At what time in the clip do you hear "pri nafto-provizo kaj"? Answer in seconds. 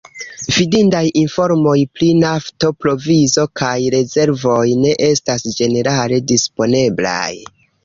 1.99-3.75